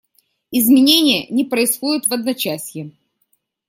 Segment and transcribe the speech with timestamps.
[0.49, 2.91] Изменения не происходят в одночасье.